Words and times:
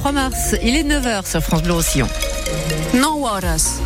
3 0.00 0.12
mars. 0.12 0.56
Il 0.62 0.76
est 0.76 0.82
9h 0.82 1.28
sur 1.30 1.42
France 1.42 1.62
Bleu 1.62 1.74
Roussillon. 1.74 2.08
No 2.94 3.26
horas. 3.26 3.80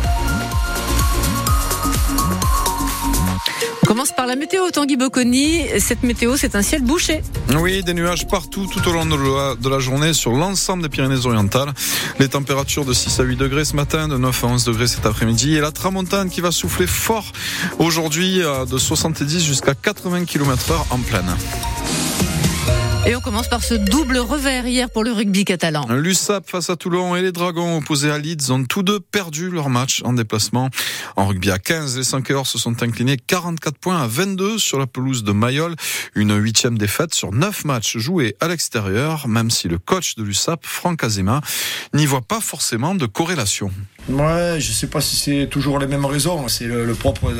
On 3.83 3.85
commence 3.85 4.13
par 4.13 4.25
la 4.25 4.37
météo, 4.37 4.71
Tanguy 4.71 4.95
Bocconi. 4.95 5.63
Cette 5.79 6.03
météo, 6.03 6.37
c'est 6.37 6.55
un 6.55 6.61
ciel 6.61 6.83
bouché. 6.83 7.21
Oui, 7.59 7.83
des 7.83 7.93
nuages 7.93 8.27
partout 8.27 8.65
tout 8.65 8.87
au 8.87 8.93
long 8.93 9.05
de 9.05 9.15
la, 9.15 9.55
de 9.55 9.67
la 9.67 9.79
journée 9.79 10.13
sur 10.13 10.31
l'ensemble 10.31 10.83
des 10.83 10.89
Pyrénées-Orientales. 10.89 11.73
Les 12.19 12.29
températures 12.29 12.85
de 12.85 12.93
6 12.93 13.19
à 13.19 13.23
8 13.23 13.35
degrés 13.35 13.65
ce 13.65 13.75
matin, 13.75 14.07
de 14.07 14.15
9 14.15 14.43
à 14.45 14.47
11 14.47 14.63
degrés 14.63 14.87
cet 14.87 15.05
après-midi. 15.05 15.55
Et 15.55 15.59
la 15.59 15.73
tramontane 15.73 16.29
qui 16.29 16.39
va 16.39 16.53
souffler 16.53 16.87
fort 16.87 17.33
aujourd'hui 17.77 18.41
euh, 18.41 18.65
de 18.65 18.77
70 18.77 19.43
jusqu'à 19.43 19.73
80 19.75 20.23
km 20.23 20.71
heure 20.71 20.85
en 20.91 20.99
pleine. 20.99 21.35
Et 23.07 23.15
on 23.15 23.21
commence 23.21 23.47
par 23.47 23.63
ce 23.63 23.75
double 23.75 24.17
revers 24.17 24.65
hier 24.65 24.89
pour 24.89 25.03
le 25.03 25.11
rugby 25.11 25.45
catalan. 25.45 25.85
L'USAP 25.89 26.49
face 26.49 26.71
à 26.71 26.75
Toulon 26.75 27.15
et 27.15 27.21
les 27.21 27.31
Dragons 27.31 27.77
opposés 27.77 28.09
à 28.09 28.17
Leeds 28.17 28.49
ont 28.49 28.65
tous 28.65 28.81
deux 28.81 28.99
perdu 28.99 29.51
leur 29.51 29.69
match 29.69 30.01
en 30.03 30.13
déplacement. 30.13 30.71
En 31.15 31.27
rugby 31.27 31.51
à 31.51 31.59
15, 31.59 31.97
les 31.97 32.03
5 32.03 32.31
heures 32.31 32.47
se 32.47 32.57
sont 32.57 32.81
inclinés 32.81 33.17
44 33.17 33.77
points 33.77 34.01
à 34.01 34.07
22 34.07 34.57
sur 34.57 34.79
la 34.79 34.87
pelouse 34.87 35.23
de 35.23 35.33
Mayol. 35.33 35.75
Une 36.15 36.35
huitième 36.35 36.79
défaite 36.79 37.13
sur 37.13 37.31
9 37.31 37.65
matchs 37.65 37.97
joués 37.99 38.35
à 38.39 38.47
l'extérieur, 38.47 39.27
même 39.27 39.51
si 39.51 39.67
le 39.67 39.77
coach 39.77 40.15
de 40.15 40.23
l'USAP, 40.23 40.65
Franck 40.65 41.03
Azema, 41.03 41.41
n'y 41.93 42.07
voit 42.07 42.21
pas 42.21 42.41
forcément 42.41 42.95
de 42.95 43.05
corrélation. 43.05 43.69
Ouais, 44.07 44.57
je 44.59 44.71
sais 44.71 44.87
pas 44.87 45.01
si 45.01 45.15
c'est 45.15 45.47
toujours 45.47 45.79
les 45.79 45.87
mêmes 45.87 46.05
raisons. 46.05 46.47
C'est 46.47 46.65
le, 46.65 46.93
propre 46.93 47.31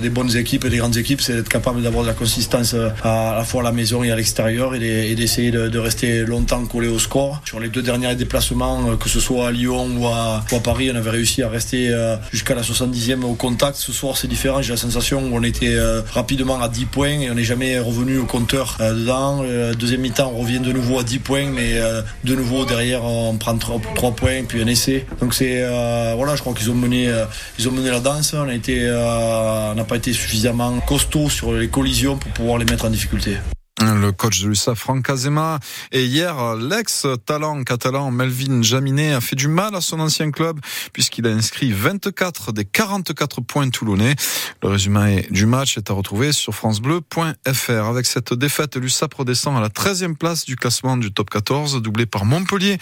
des 0.00 0.10
bonnes 0.10 0.36
équipes 0.36 0.64
et 0.64 0.70
des 0.70 0.76
grandes 0.76 0.96
équipes, 0.96 1.20
c'est 1.20 1.34
d'être 1.34 1.48
capable 1.48 1.82
d'avoir 1.82 2.04
de 2.04 2.08
la 2.08 2.14
consistance 2.14 2.74
à, 3.02 3.34
la 3.36 3.44
fois 3.44 3.62
à 3.62 3.64
la 3.64 3.72
maison 3.72 4.02
et 4.02 4.10
à 4.10 4.16
l'extérieur 4.16 4.74
et 4.74 5.14
d'essayer 5.14 5.50
de, 5.50 5.78
rester 5.78 6.24
longtemps 6.24 6.64
collé 6.66 6.88
au 6.88 6.98
score. 6.98 7.40
Sur 7.44 7.58
les 7.58 7.68
deux 7.68 7.82
derniers 7.82 8.14
déplacements, 8.14 8.96
que 8.96 9.08
ce 9.08 9.18
soit 9.18 9.48
à 9.48 9.50
Lyon 9.50 9.88
ou 9.98 10.06
à, 10.06 10.44
Paris, 10.62 10.90
on 10.92 10.96
avait 10.96 11.10
réussi 11.10 11.42
à 11.42 11.48
rester 11.48 11.88
euh, 11.90 12.16
jusqu'à 12.32 12.54
la 12.54 12.62
70e 12.62 13.22
au 13.22 13.34
contact. 13.34 13.76
Ce 13.76 13.92
soir, 13.92 14.16
c'est 14.18 14.28
différent. 14.28 14.60
J'ai 14.60 14.72
la 14.72 14.76
sensation 14.76 15.30
qu'on 15.30 15.42
était 15.42 15.74
euh, 15.74 16.02
rapidement 16.12 16.60
à 16.60 16.68
10 16.68 16.84
points 16.84 17.20
et 17.20 17.30
on 17.30 17.34
n'est 17.34 17.44
jamais 17.44 17.78
revenu 17.78 18.18
au 18.18 18.26
compteur 18.26 18.76
euh, 18.80 18.92
dedans. 18.92 19.42
Deuxième 19.78 20.02
mi-temps, 20.02 20.32
on 20.34 20.40
revient 20.40 20.60
de 20.60 20.72
nouveau 20.72 20.98
à 20.98 21.02
10 21.02 21.18
points, 21.20 21.50
mais 21.50 21.80
de 22.24 22.34
nouveau 22.34 22.66
derrière, 22.66 23.04
on 23.04 23.36
prend 23.36 23.56
3, 23.56 24.10
points 24.12 24.44
puis 24.46 24.62
un 24.62 24.66
essai. 24.66 25.06
Donc 25.20 25.34
c'est 25.34 25.62
euh, 26.09 26.09
voilà, 26.16 26.36
je 26.36 26.40
crois 26.40 26.54
qu'ils 26.54 26.70
ont 26.70 26.74
mené, 26.74 27.08
euh, 27.08 27.24
ils 27.58 27.68
ont 27.68 27.72
mené 27.72 27.90
la 27.90 28.00
danse. 28.00 28.34
On 28.34 28.46
euh, 28.48 29.74
n'a 29.74 29.84
pas 29.84 29.96
été 29.96 30.12
suffisamment 30.12 30.80
costaud 30.80 31.28
sur 31.28 31.52
les 31.52 31.68
collisions 31.68 32.16
pour 32.16 32.30
pouvoir 32.32 32.58
les 32.58 32.64
mettre 32.64 32.84
en 32.84 32.90
difficulté. 32.90 33.36
Le 33.82 34.12
coach 34.12 34.42
de 34.42 34.48
l'USA, 34.48 34.74
Franck 34.74 35.08
Azema. 35.08 35.58
Et 35.90 36.04
hier, 36.04 36.54
l'ex-talent 36.54 37.64
catalan 37.64 38.10
Melvin 38.10 38.60
Jaminet 38.60 39.14
a 39.14 39.22
fait 39.22 39.36
du 39.36 39.48
mal 39.48 39.74
à 39.74 39.80
son 39.80 40.00
ancien 40.00 40.30
club 40.30 40.60
puisqu'il 40.92 41.26
a 41.26 41.30
inscrit 41.30 41.72
24 41.72 42.52
des 42.52 42.66
44 42.66 43.40
points 43.40 43.70
toulonnais. 43.70 44.14
Le 44.62 44.68
résumé 44.68 45.26
du 45.30 45.46
match 45.46 45.78
est 45.78 45.90
à 45.90 45.94
retrouver 45.94 46.32
sur 46.32 46.54
francebleu.fr. 46.54 47.70
Avec 47.70 48.04
cette 48.04 48.34
défaite, 48.34 48.76
l'USAP 48.76 49.14
redescend 49.14 49.56
à 49.56 49.60
la 49.60 49.70
13e 49.70 50.14
place 50.14 50.44
du 50.44 50.56
classement 50.56 50.98
du 50.98 51.10
top 51.10 51.30
14, 51.30 51.80
doublé 51.80 52.04
par 52.04 52.26
Montpellier 52.26 52.76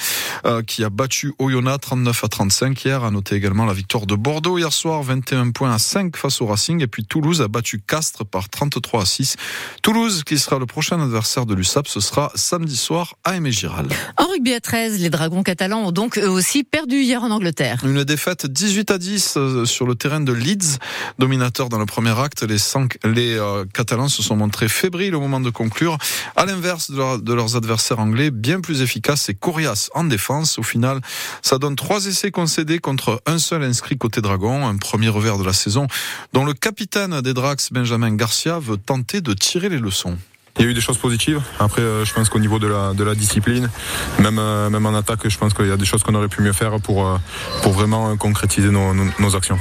euh, 0.47 0.63
qui 0.63 0.83
a 0.83 0.91
battu 0.91 1.33
Oyonnax 1.39 1.79
39 1.81 2.25
à 2.25 2.29
35 2.29 2.85
hier. 2.85 3.05
A 3.05 3.13
noté 3.13 3.37
également 3.37 3.67
la 3.67 3.73
victoire 3.73 4.07
de 4.07 4.17
Bordeaux 4.17 4.59
hier 4.59 4.73
soir, 4.73 5.05
21 5.05 5.51
points 5.53 5.73
à 5.73 5.79
5 5.79 6.17
face 6.17 6.41
au 6.41 6.47
Racing. 6.47 6.83
Et 6.83 6.89
puis 6.89 7.05
Toulouse 7.05 7.41
a 7.41 7.47
battu 7.47 7.79
Castres 7.79 8.27
par 8.27 8.49
33 8.49 9.03
à 9.03 9.07
6. 9.07 9.37
Toulouse 9.83 10.25
qui 10.25 10.39
sera 10.39 10.59
le 10.59 10.67
prochain 10.67 10.88
prochain 10.89 11.05
adversaire 11.05 11.45
de 11.45 11.55
l'USAP, 11.55 11.87
ce 11.87 12.01
sera 12.01 12.33
samedi 12.35 12.75
soir 12.75 13.17
à 13.23 13.37
Aimé 13.37 13.53
Giral. 13.53 13.89
En 14.17 14.25
rugby 14.25 14.55
à 14.55 14.61
13, 14.61 15.01
les 15.01 15.11
Dragons 15.11 15.43
catalans 15.43 15.81
ont 15.81 15.93
donc 15.93 16.17
eux 16.17 16.31
aussi 16.31 16.65
perdu 16.65 17.03
hier 17.03 17.23
en 17.23 17.31
Angleterre. 17.31 17.83
Une 17.85 18.05
défaite 18.05 18.47
18 18.47 18.91
à 18.93 18.97
10 18.97 19.35
euh, 19.37 19.65
sur 19.67 19.87
le 19.87 19.97
terrain 19.97 20.21
de 20.21 20.33
Leeds, 20.33 20.79
dominateur 21.19 21.69
dans 21.69 21.79
le 21.79 21.85
premier 21.85 22.19
acte. 22.19 22.43
Les, 22.43 22.57
les 23.05 23.35
euh, 23.35 23.67
Catalans 23.75 24.09
se 24.09 24.23
sont 24.23 24.35
montrés 24.35 24.71
fébriles 24.71 25.15
au 25.15 25.21
moment 25.21 25.41
de 25.41 25.51
conclure, 25.51 25.99
à 26.37 26.47
l'inverse 26.47 26.91
de, 26.91 27.21
de, 27.21 27.35
leurs 27.35 27.55
adversaires 27.55 27.99
anglais, 27.99 28.31
bien 28.31 28.63
plus 28.63 28.81
efficaces 28.81 29.29
et 29.29 29.35
coriaces 29.35 29.91
en 29.95 30.05
défense. 30.05 30.59
Au 30.59 30.63
final, 30.63 31.03
ça 31.43 31.59
donne 31.59 31.77
trois 31.77 32.07
essais 32.07 32.31
concédés 32.31 32.79
contre 32.79 33.21
un 33.27 33.39
seul 33.39 33.63
inscrit 33.63 33.99
côté 33.99 34.23
Dragon, 34.23 34.67
un 34.67 34.79
premier 34.79 35.11
revers 35.11 35.37
de 35.37 35.45
la 35.45 35.53
saison, 35.53 35.87
dont 36.33 36.47
le 36.47 36.55
capitaine 36.55 37.21
des 37.21 37.35
Drax, 37.35 37.75
Benjamin 37.75 38.17
Garcia, 38.17 38.59
veut 38.59 38.79
tenter 38.79 39.21
de 39.21 39.35
tirer 39.35 39.69
les 39.69 39.79
leçons. 39.79 40.17
Il 40.59 40.65
y 40.65 40.69
a 40.69 40.71
eu 40.71 40.75
des 40.75 40.81
choses 40.81 40.99
positives. 40.99 41.41
Après, 41.61 41.83
euh, 41.83 42.05
je 42.05 42.13
pense 42.13 42.29
qu'au 42.29 42.41
niveau 42.41 42.59
de 42.59 42.67
la, 42.67 43.15
discipline, 43.15 43.71
même, 44.19 44.39
euh, 44.39 44.69
même 44.71 44.85
en 44.87 44.95
attaque, 44.95 45.29
je 45.29 45.39
pense 45.39 45.55
qu'il 45.55 45.67
y 45.67 45.73
a 45.73 45.77
des 45.77 45.85
choses 45.85 46.03
qu'on 46.03 46.15
aurait 46.15 46.29
pu 46.29 46.43
mieux 46.43 46.53
faire 46.53 46.81
pour, 46.81 47.07
euh, 47.07 47.17
vraiment 47.65 48.17
concrétiser 48.17 48.71
nos, 48.71 49.37
actions. 49.37 49.59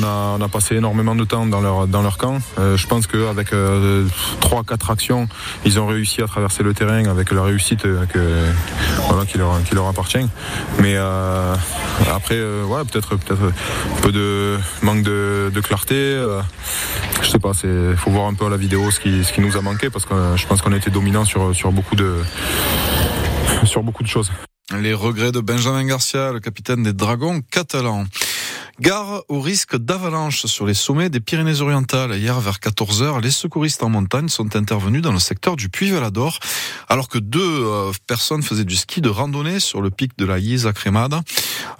On 0.00 0.42
a, 0.42 0.48
passé 0.48 0.76
énormément 0.76 1.14
de 1.14 1.24
temps 1.24 1.46
dans 1.46 1.60
leur, 1.60 1.86
dans 1.86 2.02
leur 2.02 2.16
camp. 2.16 2.38
je 2.56 2.86
pense 2.86 3.06
qu'avec 3.06 3.48
trois, 4.40 4.62
quatre 4.64 4.90
actions, 4.90 5.28
ils 5.64 5.78
ont 5.78 5.86
réussi 5.86 6.22
à 6.22 6.26
traverser 6.26 6.62
le 6.62 6.72
terrain 6.72 7.04
avec 7.06 7.32
la 7.32 7.42
réussite 7.42 7.86
voilà, 7.86 9.26
qui, 9.26 9.38
leur, 9.38 9.88
appartient. 9.88 10.26
Mais 10.80 10.96
après, 10.96 12.40
ouais, 12.40 12.84
peut-être 12.90 13.16
peut-être 13.16 13.42
un 13.42 14.00
peu 14.00 14.12
de 14.12 14.56
manque 14.82 15.02
de, 15.02 15.60
clarté. 15.62 16.16
je 17.22 17.28
sais 17.28 17.38
pas, 17.38 17.52
il 17.64 17.96
faut 17.96 18.10
voir 18.10 18.26
un 18.26 18.34
peu 18.34 18.46
à 18.46 18.50
la 18.50 18.56
vidéo 18.56 18.90
ce 18.90 19.00
qui, 19.00 19.24
ce 19.24 19.32
qui 19.32 19.40
nous 19.40 19.56
a 19.56 19.60
manqué 19.60 19.90
parce 19.90 20.04
que 20.04 20.14
euh, 20.14 20.36
je 20.36 20.46
pense 20.46 20.62
qu'on 20.62 20.72
a 20.72 20.76
été 20.76 20.90
dominant 20.90 21.24
sur, 21.24 21.54
sur, 21.54 21.72
beaucoup 21.72 21.96
de, 21.96 22.16
sur 23.64 23.82
beaucoup 23.82 24.02
de 24.02 24.08
choses. 24.08 24.30
Les 24.78 24.94
regrets 24.94 25.32
de 25.32 25.40
Benjamin 25.40 25.84
Garcia, 25.84 26.32
le 26.32 26.40
capitaine 26.40 26.82
des 26.82 26.92
Dragons 26.92 27.40
catalans. 27.50 28.04
Gare 28.80 29.24
au 29.26 29.40
risque 29.40 29.76
d'avalanche 29.76 30.46
sur 30.46 30.64
les 30.64 30.72
sommets 30.72 31.10
des 31.10 31.18
Pyrénées-Orientales. 31.18 32.16
Hier, 32.16 32.38
vers 32.38 32.58
14h, 32.58 33.20
les 33.20 33.32
secouristes 33.32 33.82
en 33.82 33.88
montagne 33.88 34.28
sont 34.28 34.54
intervenus 34.54 35.02
dans 35.02 35.10
le 35.10 35.18
secteur 35.18 35.56
du 35.56 35.68
Puy-Valador, 35.68 36.38
alors 36.88 37.08
que 37.08 37.18
deux 37.18 37.40
euh, 37.40 37.90
personnes 38.06 38.44
faisaient 38.44 38.64
du 38.64 38.76
ski 38.76 39.00
de 39.00 39.08
randonnée 39.08 39.58
sur 39.58 39.82
le 39.82 39.90
pic 39.90 40.16
de 40.16 40.24
la 40.24 40.38
Iesa 40.38 40.72
Cremada. 40.72 41.22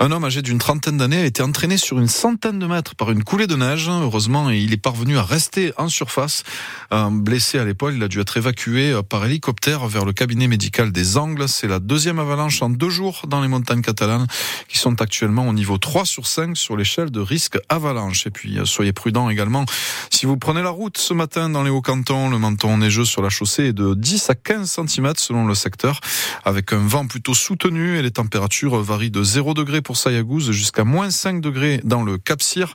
Un 0.01 0.11
homme 0.11 0.25
âgé 0.25 0.43
d'une 0.43 0.59
trentaine 0.59 0.97
d'années 0.97 1.21
a 1.21 1.25
été 1.25 1.41
entraîné 1.41 1.77
sur 1.77 2.01
une 2.01 2.09
centaine 2.09 2.59
de 2.59 2.67
mètres 2.67 2.97
par 2.97 3.13
une 3.13 3.23
coulée 3.23 3.47
de 3.47 3.55
neige. 3.55 3.89
Heureusement, 3.89 4.51
il 4.51 4.73
est 4.73 4.77
parvenu 4.77 5.19
à 5.19 5.23
rester 5.23 5.73
en 5.77 5.89
surface. 5.89 6.43
blessé 6.91 7.61
à 7.61 7.65
l'épaule, 7.65 7.95
il 7.95 8.03
a 8.03 8.09
dû 8.09 8.21
être 8.21 8.37
évacué 8.39 9.01
par 9.09 9.25
hélicoptère 9.25 9.87
vers 9.87 10.05
le 10.05 10.13
cabinet 10.13 10.49
médical 10.49 10.91
des 10.91 11.17
Angles. 11.17 11.49
C'est 11.49 11.69
la 11.69 11.79
deuxième 11.79 12.19
avalanche 12.19 12.61
en 12.61 12.71
deux 12.71 12.91
jours 12.91 13.23
dans 13.29 13.41
les 13.41 13.49
montagnes 13.49 13.83
catalanes, 13.83 14.27
qui 14.67 14.79
sont 14.79 15.01
actuellement 15.01 15.47
au 15.47 15.53
niveau 15.53 15.79
3 15.79 16.05
sur 16.05 16.27
5 16.27 16.57
sur 16.57 16.77
les 16.77 16.88
de 16.97 17.21
risque 17.21 17.59
avalanche. 17.69 18.27
Et 18.27 18.31
puis, 18.31 18.59
soyez 18.65 18.93
prudents 18.93 19.29
également. 19.29 19.65
Si 20.11 20.27
vous 20.27 20.37
prenez 20.37 20.63
la 20.63 20.71
route 20.71 20.97
ce 20.99 21.13
matin 21.13 21.51
dans 21.51 21.63
les 21.63 21.71
Hauts-Cantons, 21.71 22.31
le 22.31 22.39
menton 22.39 22.79
neigeux 22.79 23.05
sur 23.05 23.23
la 23.23 23.29
chaussée 23.29 23.67
est 23.67 23.73
de 23.73 23.95
10 23.95 24.31
à 24.31 24.35
15 24.35 24.81
cm 24.87 25.13
selon 25.17 25.47
le 25.47 25.55
secteur, 25.55 26.01
avec 26.45 26.73
un 26.73 26.87
vent 26.87 27.07
plutôt 27.07 27.35
soutenu 27.35 27.99
et 27.99 28.03
les 28.03 28.11
températures 28.11 28.77
varient 28.83 29.11
de 29.11 29.23
0 29.23 29.55
degré 29.55 29.83
pour 29.83 29.97
Sayagouz 29.97 30.51
jusqu'à 30.51 30.85
moins 30.85 31.11
5 31.11 31.41
degrés 31.41 31.81
dans 31.85 32.03
le 32.03 32.17
Cap-Cyr. 32.17 32.75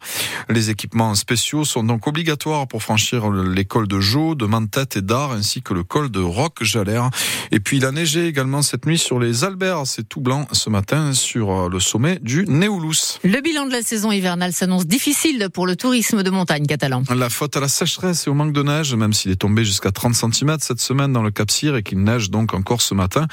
Les 0.49 0.69
équipements 0.69 1.15
spéciaux 1.15 1.65
sont 1.65 1.83
donc 1.83 2.07
obligatoires 2.07 2.67
pour 2.67 2.83
franchir 2.83 3.31
l'école 3.31 3.87
de 3.87 3.99
Jo, 3.99 4.35
de 4.35 4.45
Mantette 4.45 4.97
et 4.97 5.01
d'Ar, 5.01 5.31
ainsi 5.31 5.61
que 5.61 5.73
le 5.73 5.83
col 5.83 6.11
de 6.11 6.21
Roc-Jalère. 6.21 7.09
Et 7.51 7.59
puis, 7.59 7.77
il 7.77 7.85
a 7.85 7.91
neigé 7.91 8.27
également 8.27 8.61
cette 8.61 8.85
nuit 8.85 8.99
sur 8.99 9.19
les 9.19 9.43
Alberts. 9.43 9.87
C'est 9.87 10.07
tout 10.07 10.21
blanc 10.21 10.47
ce 10.51 10.69
matin 10.69 11.13
sur 11.13 11.51
euh, 11.51 11.69
le 11.69 11.79
sommet 11.79 12.19
du 12.21 12.45
Néoulous. 12.47 13.19
Le 13.23 13.41
bilan 13.41 13.65
de 13.65 13.71
la 13.71 13.81
saison 13.81 14.02
hivernale 14.11 14.53
s'annonce 14.53 14.85
difficile 14.85 15.49
pour 15.53 15.65
le 15.65 15.75
tourisme 15.75 16.23
de 16.23 16.29
montagne 16.29 16.65
catalan. 16.65 17.03
La 17.15 17.29
faute 17.29 17.55
à 17.57 17.59
la 17.59 17.67
sécheresse 17.67 18.27
et 18.27 18.29
au 18.29 18.33
manque 18.33 18.53
de 18.53 18.63
neige, 18.63 18.93
même 18.95 19.13
s'il 19.13 19.31
est 19.31 19.37
tombé 19.37 19.65
jusqu'à 19.65 19.91
30 19.91 20.15
cm 20.15 20.57
cette 20.59 20.79
semaine 20.79 21.13
dans 21.13 21.23
le 21.23 21.31
Cap 21.31 21.51
Cyr 21.51 21.75
et 21.75 21.83
qu'il 21.83 22.03
neige 22.03 22.29
donc 22.29 22.53
encore 22.53 22.81
ce 22.81 22.93
matin. 22.93 23.27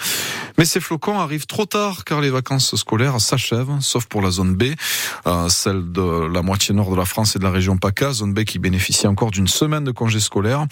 Mais 0.58 0.64
ces 0.64 0.80
flocons 0.80 1.18
arrivent 1.18 1.46
trop 1.46 1.66
tard 1.66 2.04
car 2.04 2.20
les 2.20 2.30
vacances 2.30 2.74
scolaires 2.76 3.20
s'achèvent, 3.20 3.78
sauf 3.80 4.06
pour 4.06 4.22
la 4.22 4.30
zone 4.30 4.54
B, 4.54 4.64
euh, 5.26 5.48
celle 5.48 5.92
de 5.92 6.26
la 6.32 6.42
moitié 6.42 6.74
nord 6.74 6.90
de 6.90 6.96
la 6.96 7.04
France 7.04 7.36
et 7.36 7.38
de 7.38 7.44
la 7.44 7.50
région 7.50 7.76
PACA, 7.76 8.12
zone 8.12 8.34
B 8.34 8.44
qui 8.44 8.58
bénéficie 8.58 9.06
encore 9.06 9.30
d'une 9.30 9.48
semaine 9.48 9.84
de 9.84 9.90
congés 9.90 10.20
scolaires. 10.20 10.66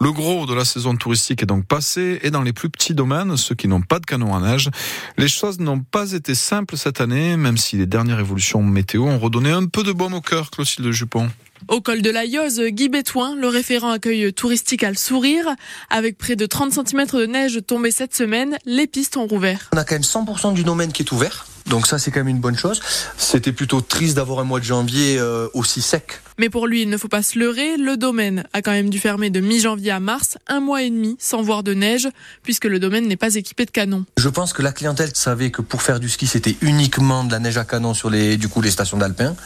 Le 0.00 0.12
gros 0.12 0.46
de 0.46 0.54
la 0.54 0.64
saison 0.64 0.96
touristique 0.96 1.42
est 1.42 1.46
donc 1.46 1.66
passé 1.66 2.20
et 2.22 2.30
dans 2.30 2.42
les 2.42 2.52
plus 2.52 2.70
petits 2.70 2.94
domaines, 2.94 3.36
ceux 3.36 3.54
qui 3.54 3.68
n'ont 3.68 3.82
pas 3.82 3.98
de 3.98 4.06
canon 4.06 4.34
à 4.34 4.40
neige, 4.40 4.70
les 5.18 5.28
choses 5.28 5.60
n'ont 5.60 5.80
pas 5.80 6.12
été 6.12 6.34
simples 6.34 6.76
cette 6.76 7.00
année, 7.00 7.36
même 7.36 7.56
si 7.56 7.76
les 7.76 7.86
dernières 7.86 8.20
évolutions 8.20 8.62
météo 8.62 9.04
ont 9.04 9.18
redonné 9.18 9.43
un 9.50 9.66
peu 9.66 9.82
de 9.82 9.92
baume 9.92 10.14
au 10.14 10.20
cœur, 10.20 10.50
Clotilde 10.50 10.90
Jupon. 10.90 11.30
Au 11.68 11.80
col 11.80 12.02
de 12.02 12.10
la 12.10 12.26
Yoze, 12.26 12.60
Guy 12.60 12.88
Bétouin, 12.88 13.36
le 13.36 13.48
référent 13.48 13.90
accueil 13.90 14.32
touristique 14.32 14.82
à 14.82 14.90
le 14.90 14.96
sourire. 14.96 15.46
Avec 15.88 16.18
près 16.18 16.36
de 16.36 16.44
30 16.44 16.72
cm 16.72 17.06
de 17.06 17.26
neige 17.26 17.60
tombée 17.66 17.90
cette 17.90 18.14
semaine, 18.14 18.58
les 18.66 18.86
pistes 18.86 19.16
ont 19.16 19.26
rouvert. 19.26 19.70
On 19.72 19.78
a 19.78 19.84
quand 19.84 19.94
même 19.94 20.02
100% 20.02 20.52
du 20.52 20.62
domaine 20.62 20.92
qui 20.92 21.02
est 21.02 21.12
ouvert. 21.12 21.46
Donc 21.66 21.86
ça, 21.86 21.98
c'est 21.98 22.10
quand 22.10 22.20
même 22.20 22.28
une 22.28 22.40
bonne 22.40 22.56
chose. 22.56 22.80
C'était 23.16 23.52
plutôt 23.52 23.80
triste 23.80 24.16
d'avoir 24.16 24.40
un 24.40 24.44
mois 24.44 24.60
de 24.60 24.64
janvier 24.64 25.18
euh, 25.18 25.48
aussi 25.54 25.80
sec 25.80 26.20
Mais 26.38 26.48
pour 26.48 26.66
lui, 26.66 26.82
il 26.82 26.88
ne 26.88 26.96
faut 26.96 27.08
pas 27.08 27.22
se 27.22 27.38
leurrer. 27.38 27.76
Le 27.76 27.96
domaine 27.96 28.44
a 28.52 28.60
quand 28.60 28.72
même 28.72 28.90
dû 28.90 28.98
fermer 28.98 29.30
de 29.30 29.40
mi-janvier 29.40 29.92
à 29.92 30.00
mars, 30.00 30.36
un 30.48 30.60
mois 30.60 30.82
et 30.82 30.90
demi 30.90 31.16
sans 31.20 31.42
voir 31.42 31.62
de 31.62 31.74
neige, 31.74 32.08
puisque 32.42 32.64
le 32.64 32.80
domaine 32.80 33.06
n'est 33.06 33.16
pas 33.16 33.36
équipé 33.36 33.64
de 33.64 33.70
canons. 33.70 34.04
Je 34.16 34.28
pense 34.28 34.52
que 34.52 34.62
la 34.62 34.72
clientèle 34.72 35.10
savait 35.14 35.50
que 35.50 35.62
pour 35.62 35.82
faire 35.82 36.00
du 36.00 36.08
ski, 36.08 36.26
c'était 36.26 36.56
uniquement 36.60 37.22
de 37.22 37.30
la 37.30 37.38
neige 37.38 37.56
à 37.56 37.64
canon 37.64 37.94
sur 37.94 38.10
les, 38.10 38.36
du 38.36 38.48
coup, 38.48 38.60
les 38.60 38.72
stations 38.72 38.98
d'alpin, 38.98 39.36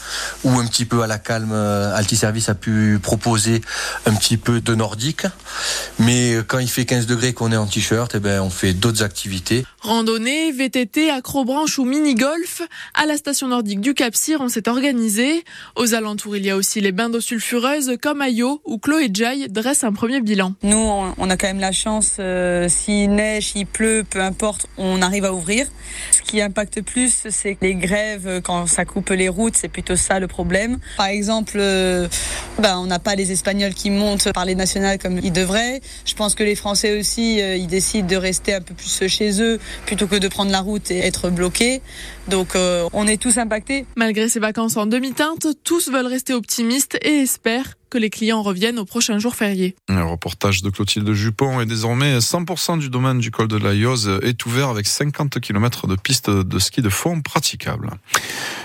ou 0.44 0.50
un 0.58 0.66
petit 0.66 0.86
peu 0.86 1.02
à 1.02 1.06
la 1.06 1.18
calme, 1.18 1.50
euh, 1.52 1.94
Altiservice 1.94 2.48
a 2.48 2.54
pu 2.54 2.98
proposer 3.02 3.60
un 4.06 4.14
petit 4.14 4.38
peu 4.38 4.60
de 4.60 4.74
nordique. 4.74 5.26
Mais 5.98 6.36
quand 6.46 6.58
il 6.58 6.68
fait 6.68 6.86
15 6.86 7.06
degrés 7.06 7.34
qu'on 7.34 7.52
est 7.52 7.56
en 7.56 7.66
t-shirt, 7.66 8.14
eh 8.14 8.20
ben, 8.20 8.40
on 8.40 8.50
fait 8.50 8.72
d'autres 8.72 9.02
activités. 9.02 9.66
Randonnée, 9.80 10.52
VTT, 10.52 11.10
acrobranche 11.10 11.78
ou 11.78 11.84
mini-golf. 11.84 12.62
À 12.94 13.06
la 13.06 13.16
station 13.16 13.48
nordique 13.48 13.80
du 13.80 13.94
Cap-Cyr, 13.94 14.40
on 14.40 14.48
s'est 14.48 14.68
organisé. 14.68 15.44
Aux 15.76 15.94
alentours, 15.94 16.36
il 16.36 16.44
y 16.44 16.50
a 16.50 16.56
aussi 16.56 16.77
les 16.80 16.92
bains 16.92 17.10
d'eau 17.10 17.20
sulfureuse 17.20 17.96
comme 18.00 18.22
Ayo 18.22 18.60
où 18.64 18.78
Chloé 18.78 19.10
Jai 19.12 19.48
dresse 19.48 19.84
un 19.84 19.92
premier 19.92 20.20
bilan. 20.20 20.54
Nous, 20.62 20.76
on 20.76 21.30
a 21.30 21.36
quand 21.36 21.48
même 21.48 21.60
la 21.60 21.72
chance, 21.72 22.16
euh, 22.18 22.68
s'il 22.68 23.10
neige, 23.10 23.52
s'il 23.52 23.66
pleut, 23.66 24.04
peu 24.08 24.20
importe, 24.20 24.66
on 24.76 25.02
arrive 25.02 25.24
à 25.24 25.32
ouvrir. 25.32 25.66
Ce 26.12 26.22
qui 26.22 26.40
impacte 26.40 26.82
plus, 26.82 27.26
c'est 27.30 27.56
les 27.60 27.74
grèves, 27.74 28.40
quand 28.42 28.66
ça 28.66 28.84
coupe 28.84 29.10
les 29.10 29.28
routes, 29.28 29.56
c'est 29.56 29.68
plutôt 29.68 29.96
ça 29.96 30.20
le 30.20 30.26
problème. 30.26 30.78
Par 30.96 31.06
exemple, 31.06 31.56
euh, 31.56 32.08
ben, 32.58 32.78
on 32.78 32.86
n'a 32.86 32.98
pas 32.98 33.14
les 33.14 33.32
Espagnols 33.32 33.74
qui 33.74 33.90
montent 33.90 34.32
par 34.32 34.44
les 34.44 34.54
nationales 34.54 34.98
comme 34.98 35.18
ils 35.22 35.32
devraient. 35.32 35.80
Je 36.04 36.14
pense 36.14 36.34
que 36.34 36.42
les 36.42 36.54
Français 36.54 36.98
aussi, 36.98 37.40
euh, 37.40 37.56
ils 37.56 37.66
décident 37.66 38.06
de 38.06 38.16
rester 38.16 38.54
un 38.54 38.60
peu 38.60 38.74
plus 38.74 39.08
chez 39.08 39.42
eux 39.42 39.58
plutôt 39.86 40.06
que 40.06 40.16
de 40.16 40.28
prendre 40.28 40.50
la 40.50 40.60
route 40.60 40.90
et 40.90 40.98
être 40.98 41.30
bloqués. 41.30 41.80
Donc 42.28 42.54
euh, 42.54 42.88
on 42.92 43.06
est 43.06 43.20
tous 43.20 43.38
impactés. 43.38 43.86
Malgré 43.96 44.28
ces 44.28 44.40
vacances 44.40 44.76
en 44.76 44.86
demi-teinte, 44.86 45.46
tous 45.64 45.90
veulent 45.90 46.06
rester 46.06 46.34
optimistes 46.34 46.67
et 47.02 47.22
espèrent 47.22 47.74
que 47.90 47.98
les 47.98 48.10
clients 48.10 48.42
reviennent 48.42 48.78
au 48.78 48.84
prochain 48.84 49.18
jour 49.18 49.34
férié. 49.34 49.74
Le 49.88 50.04
reportage 50.04 50.62
de 50.62 50.70
Clotilde 50.70 51.12
Jupon 51.12 51.60
est 51.60 51.66
désormais 51.66 52.18
100% 52.18 52.78
du 52.78 52.90
domaine 52.90 53.18
du 53.18 53.30
col 53.30 53.48
de 53.48 53.56
la 53.56 53.74
Yoze 53.74 54.20
est 54.22 54.44
ouvert 54.46 54.68
avec 54.68 54.86
50 54.86 55.40
km 55.40 55.86
de 55.86 55.96
pistes 55.96 56.30
de 56.30 56.58
ski 56.58 56.82
de 56.82 56.90
fond 56.90 57.20
praticables. 57.20 57.90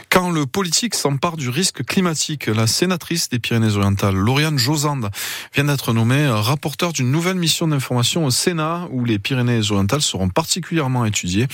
Quand 0.09 0.29
le 0.29 0.45
politique 0.45 0.93
s'empare 0.93 1.37
du 1.37 1.49
risque 1.49 1.83
climatique, 1.83 2.45
la 2.45 2.67
sénatrice 2.67 3.29
des 3.29 3.39
Pyrénées-Orientales, 3.39 4.15
Lauriane 4.15 4.59
Josande, 4.59 5.09
vient 5.55 5.63
d'être 5.63 5.91
nommée 5.91 6.27
rapporteur 6.27 6.93
d'une 6.93 7.09
nouvelle 7.09 7.35
mission 7.35 7.67
d'information 7.67 8.25
au 8.25 8.29
Sénat 8.29 8.87
où 8.91 9.05
les 9.05 9.17
Pyrénées-Orientales 9.17 10.03
seront 10.03 10.29
particulièrement 10.29 11.05
étudiées. 11.05 11.47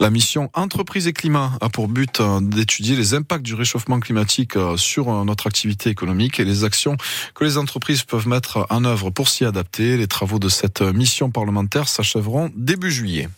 La 0.00 0.10
mission 0.10 0.50
Entreprise 0.54 1.06
et 1.06 1.12
climat 1.12 1.52
a 1.60 1.68
pour 1.68 1.86
but 1.86 2.20
d'étudier 2.40 2.96
les 2.96 3.14
impacts 3.14 3.44
du 3.44 3.54
réchauffement 3.54 4.00
climatique 4.00 4.54
sur 4.76 5.24
notre 5.24 5.46
activité 5.46 5.90
économique 5.90 6.40
et 6.40 6.44
les 6.44 6.64
actions 6.64 6.96
que 7.34 7.44
les 7.44 7.56
entreprises 7.56 8.02
peuvent 8.02 8.28
mettre 8.28 8.66
en 8.70 8.84
œuvre 8.84 9.10
pour 9.10 9.28
s'y 9.28 9.44
adapter. 9.44 9.96
Les 9.96 10.06
travaux 10.06 10.38
de 10.38 10.48
cette 10.48 10.82
mission 10.82 11.30
parlementaire 11.30 11.88
s'achèveront 11.88 12.50
début 12.54 12.90
juillet. 12.90 13.28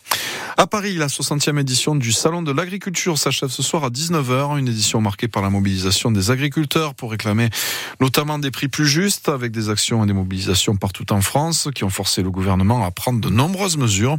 À 0.55 0.67
Paris, 0.67 0.93
la 0.97 1.07
60e 1.07 1.59
édition 1.59 1.95
du 1.95 2.11
Salon 2.11 2.43
de 2.43 2.51
l'agriculture 2.51 3.17
s'achève 3.17 3.49
ce 3.49 3.63
soir 3.63 3.85
à 3.85 3.89
19h, 3.89 4.59
une 4.59 4.67
édition 4.67 5.01
marquée 5.01 5.27
par 5.27 5.41
la 5.41 5.49
mobilisation 5.49 6.11
des 6.11 6.29
agriculteurs 6.29 6.93
pour 6.93 7.09
réclamer 7.09 7.49
notamment 7.99 8.37
des 8.37 8.51
prix 8.51 8.67
plus 8.67 8.85
justes 8.85 9.29
avec 9.29 9.51
des 9.51 9.69
actions 9.69 10.03
et 10.03 10.07
des 10.07 10.13
mobilisations 10.13 10.75
partout 10.75 11.11
en 11.11 11.21
France 11.21 11.69
qui 11.73 11.83
ont 11.83 11.89
forcé 11.89 12.21
le 12.21 12.29
gouvernement 12.29 12.85
à 12.85 12.91
prendre 12.91 13.19
de 13.19 13.29
nombreuses 13.29 13.77
mesures 13.77 14.17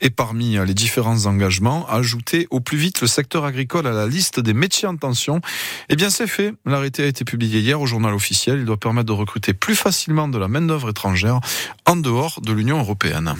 et 0.00 0.10
parmi 0.10 0.56
les 0.56 0.74
différents 0.74 1.26
engagements, 1.26 1.88
ajouter 1.88 2.48
au 2.50 2.58
plus 2.58 2.78
vite 2.78 3.00
le 3.00 3.06
secteur 3.06 3.44
agricole 3.44 3.86
à 3.86 3.92
la 3.92 4.08
liste 4.08 4.40
des 4.40 4.54
métiers 4.54 4.88
en 4.88 4.96
tension. 4.96 5.40
Eh 5.88 5.94
bien, 5.94 6.10
c'est 6.10 6.26
fait. 6.26 6.52
L'arrêté 6.64 7.04
a 7.04 7.06
été 7.06 7.24
publié 7.24 7.60
hier 7.60 7.80
au 7.80 7.86
journal 7.86 8.12
officiel. 8.12 8.58
Il 8.58 8.64
doit 8.64 8.76
permettre 8.76 9.06
de 9.06 9.12
recruter 9.12 9.54
plus 9.54 9.76
facilement 9.76 10.26
de 10.26 10.38
la 10.38 10.48
main-d'œuvre 10.48 10.90
étrangère 10.90 11.38
en 11.84 11.94
dehors 11.94 12.40
de 12.40 12.52
l'Union 12.52 12.80
européenne. 12.80 13.34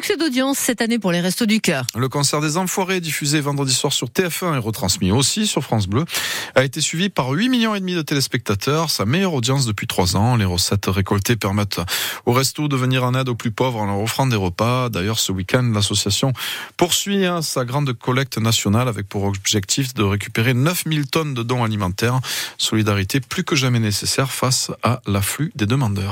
Succès 0.00 0.16
d'audience 0.16 0.56
cette 0.56 0.80
année 0.80 0.98
pour 0.98 1.12
les 1.12 1.20
Restos 1.20 1.44
du 1.44 1.60
Cœur. 1.60 1.84
Le 1.94 2.08
concert 2.08 2.40
des 2.40 2.56
Enfoirés, 2.56 3.02
diffusé 3.02 3.38
vendredi 3.42 3.74
soir 3.74 3.92
sur 3.92 4.08
TF1 4.08 4.54
et 4.54 4.58
retransmis 4.58 5.12
aussi 5.12 5.46
sur 5.46 5.62
France 5.62 5.88
Bleu, 5.88 6.06
a 6.54 6.64
été 6.64 6.80
suivi 6.80 7.10
par 7.10 7.28
8 7.28 7.50
millions 7.50 7.74
et 7.74 7.80
demi 7.80 7.94
de 7.94 8.00
téléspectateurs, 8.00 8.88
sa 8.88 9.04
meilleure 9.04 9.34
audience 9.34 9.66
depuis 9.66 9.86
3 9.86 10.16
ans. 10.16 10.36
Les 10.36 10.46
recettes 10.46 10.86
récoltées 10.86 11.36
permettent 11.36 11.82
aux 12.24 12.32
restos 12.32 12.66
de 12.66 12.76
venir 12.76 13.04
en 13.04 13.12
aide 13.14 13.28
aux 13.28 13.34
plus 13.34 13.50
pauvres 13.50 13.78
en 13.78 13.84
leur 13.84 14.00
offrant 14.00 14.26
des 14.26 14.36
repas. 14.36 14.88
D'ailleurs, 14.88 15.18
ce 15.18 15.32
week-end, 15.32 15.70
l'association 15.74 16.32
poursuit 16.78 17.26
hein, 17.26 17.42
sa 17.42 17.66
grande 17.66 17.92
collecte 17.92 18.38
nationale 18.38 18.88
avec 18.88 19.06
pour 19.06 19.24
objectif 19.24 19.92
de 19.92 20.02
récupérer 20.02 20.54
9000 20.54 21.08
tonnes 21.08 21.34
de 21.34 21.42
dons 21.42 21.62
alimentaires. 21.62 22.20
Solidarité 22.56 23.20
plus 23.20 23.44
que 23.44 23.54
jamais 23.54 23.80
nécessaire 23.80 24.32
face 24.32 24.70
à 24.82 25.02
l'afflux 25.06 25.52
des 25.56 25.66
demandeurs. 25.66 26.08